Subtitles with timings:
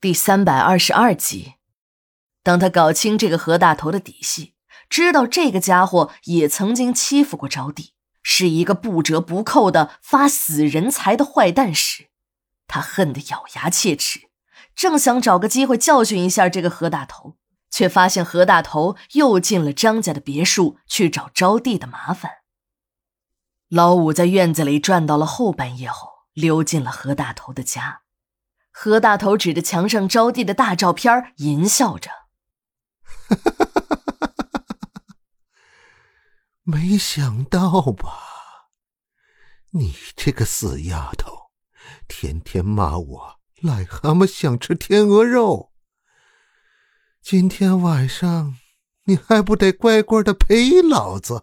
[0.00, 1.54] 第三百二十二集，
[2.44, 4.54] 当他搞清这个何大头的底细，
[4.88, 7.88] 知道这个家伙也曾经欺负过招娣，
[8.22, 12.10] 是一个不折不扣的发死人财的坏蛋时，
[12.68, 14.28] 他恨得咬牙切齿，
[14.76, 17.36] 正想找个机会教训一下这个何大头，
[17.68, 22.30] 却发现何大头又进了张家的别墅去找招娣的麻烦。
[23.68, 28.02] 老五在院子里转到了后半夜后，溜进了何大头的家。
[28.80, 32.08] 何大头指着墙上招娣的大照片，淫笑着
[36.62, 38.68] ：“没想到吧？
[39.70, 41.50] 你这个死丫头，
[42.06, 45.72] 天天骂我癞蛤蟆想吃天鹅肉。
[47.20, 48.58] 今天晚上
[49.06, 51.42] 你还不得乖乖的陪老子？”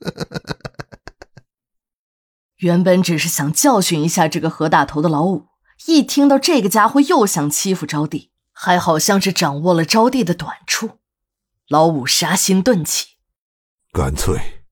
[2.56, 5.48] 原本只是想教训一下这个何大头的老五。
[5.86, 10.98] 一听到这个家伙又想欺负招娣，还好像是掌握了招娣的短处，
[11.68, 13.16] 老五杀心顿起，
[13.92, 14.64] 干脆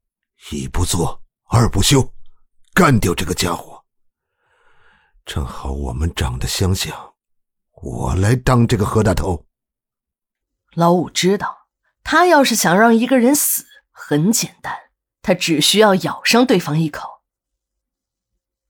[0.51, 2.13] 一不做二不休，
[2.75, 3.85] 干掉这个家伙。
[5.25, 7.15] 正好我们长得相像，
[7.83, 9.47] 我来当这个何大头。
[10.75, 11.69] 老五知道，
[12.03, 14.75] 他要是想让一个人死，很简单，
[15.23, 17.23] 他只需要咬上对方一口。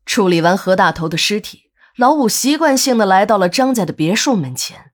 [0.04, 1.65] 处理完何大头的尸体。
[1.96, 4.92] 老五习惯性的来到了张家的别墅门前，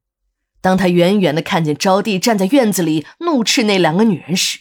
[0.61, 4.61] 当他远远的看见招娣站在院子里怒斥那两个女人时，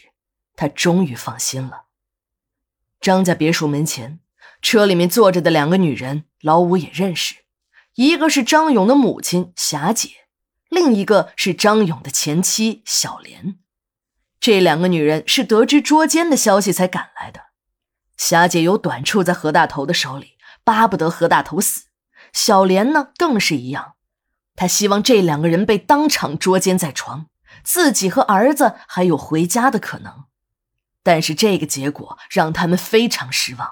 [0.56, 1.84] 他终于放心了。
[3.00, 4.18] 张家别墅门前，
[4.60, 7.36] 车里面坐着的两个女人，老五也认识，
[7.94, 10.08] 一个是张勇的母亲霞姐，
[10.68, 13.60] 另一个是张勇的前妻小莲。
[14.40, 17.42] 这两个女人是得知捉奸的消息才赶来的。
[18.16, 20.32] 霞姐有短处在何大头的手里，
[20.64, 21.84] 巴不得何大头死。
[22.32, 23.94] 小莲呢，更是一样，
[24.56, 27.26] 她希望这两个人被当场捉奸在床，
[27.62, 30.24] 自己和儿子还有回家的可能。
[31.02, 33.68] 但是这个结果让他们非常失望。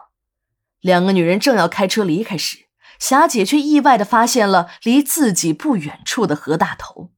[0.81, 2.66] 两个女人正要开车离开时，
[2.99, 7.12] 霞姐却意外的发现了离自己不远处的何大头。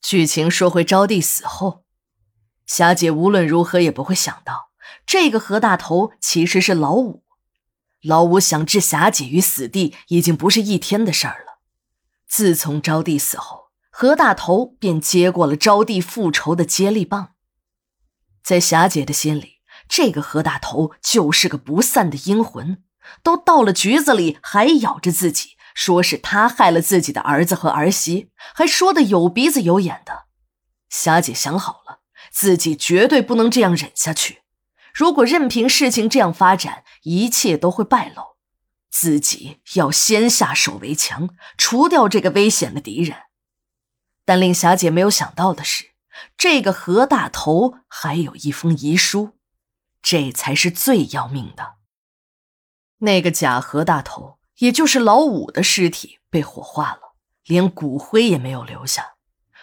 [0.00, 1.84] 剧情说回招娣死后，
[2.66, 4.70] 霞姐无论如何也不会想到，
[5.06, 7.21] 这个何大头其实是老五。
[8.02, 11.60] 老五想置霞姐于死地，已经不是一天的事儿了。
[12.28, 17.34] 自从招娣死后，何大头便接过了招娣复仇的接力棒。
[18.42, 22.82] 在霞姐的心里，这个何大头就是个不散的阴魂，
[23.22, 30.24] 都到了局子里还咬着自己，说是他害了自己的儿子和儿媳，还说的有鼻子有眼的。
[30.88, 34.41] 霞姐想好了，自己绝对不能这样忍下去。
[34.94, 38.36] 如果任凭事情这样发展，一切都会败露。
[38.90, 43.16] 自己要先下手为强，除掉这个危险的敌人。
[44.24, 45.92] 但令霞姐没有想到的是，
[46.36, 49.38] 这个何大头还有一封遗书，
[50.02, 51.76] 这才是最要命的。
[52.98, 57.14] 那个假何大头，也就是老五的尸体被火化了，
[57.46, 59.14] 连骨灰也没有留下。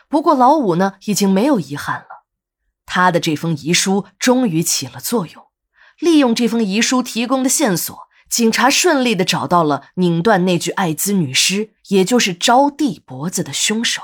[0.09, 2.18] 不过老五呢，已经没有遗憾了。
[2.91, 5.45] 他的这封遗书终于起了作用，
[5.99, 7.95] 利用这封遗书提供的线索，
[8.27, 14.01] 警察顺利的找到了拧断那具艾滋女尸，也就是招娣脖子的凶手。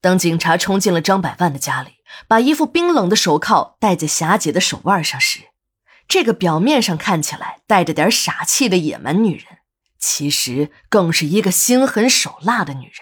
[0.00, 5.50] 当警察冲进了张百万的家里，把一副冰冷的手铐戴在霞姐的手腕上时，
[6.08, 9.58] 这个表面上看起来带着点傻气的野蛮女人，
[10.00, 12.94] 其实更是一个心狠手辣的女人。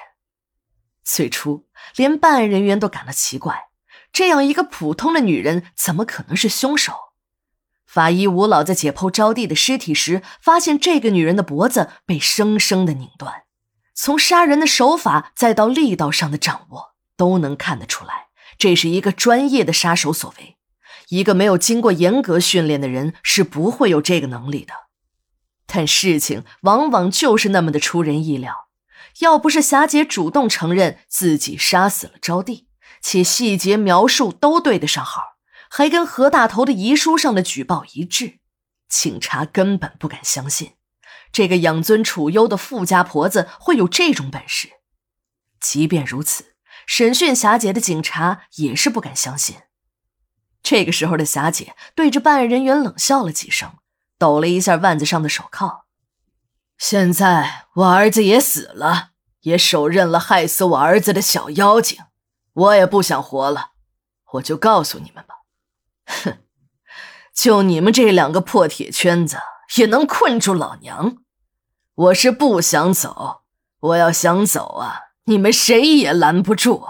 [1.05, 3.68] 最初，连办案人员都感到奇怪。
[4.12, 6.92] 这样一个普通的女人怎么可能是凶手？
[7.86, 13.44] 法医吴老在解剖招娣的尸体时，发现这个女人的脖子被生生的拧断。
[13.94, 18.26] 从杀人的手法再到力道上的掌握，都能看得出来，
[18.58, 20.56] 这是一个专业的杀手所为。
[21.08, 24.75] 一个没有经过严格训练的人是不会有这个能力的。
[25.66, 28.69] 但事情往往就是那么的出人意料。
[29.20, 32.66] 要不是霞姐主动承认自己杀死了招娣。
[33.00, 35.37] 且细节描述都对得上号，
[35.70, 38.38] 还跟何大头的遗书上的举报一致，
[38.88, 40.75] 警察根本不敢相信，
[41.31, 44.70] 这个养尊处优的富家婆子会有这种本事。
[45.61, 46.55] 即便如此，
[46.87, 49.56] 审讯霞姐的警察也是不敢相信。
[50.62, 53.75] 这个时候的霞姐对着办案人员冷笑了几声，
[54.19, 55.87] 抖了一下腕子上的手铐。
[56.76, 61.99] 现在我儿子也死了，也手刃了害死我儿子的小妖精。
[62.58, 63.70] 我也不想活了，
[64.32, 65.37] 我就告诉你们吧，
[66.06, 66.38] 哼，
[67.32, 69.38] 就你们这两个破铁圈子
[69.76, 71.19] 也能困住老娘？
[71.94, 73.43] 我是不想走，
[73.78, 76.84] 我要想走啊，你们谁也拦不住。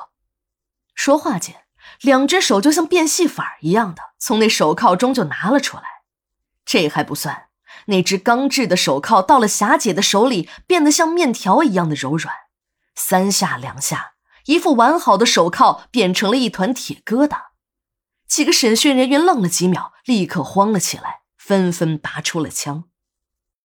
[0.95, 1.67] 说话间，
[2.01, 5.83] 两只手就像变戏法一样的从那手铐中就拿了出来。
[6.65, 7.49] 这还不算，
[7.87, 12.35] 那只钢制的手铐到了霞姐的手里，变得像面条一样的柔软。
[12.95, 14.15] 三下两下，
[14.49, 17.49] 一副完好的手铐变成了一团铁疙瘩。
[18.27, 22.85] 几个审讯人员愣了几秒，立刻慌了起来，纷纷拔出了枪。